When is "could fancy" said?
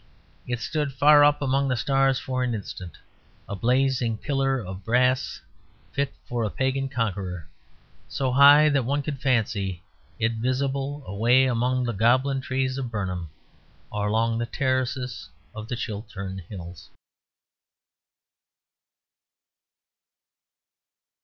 9.03-9.83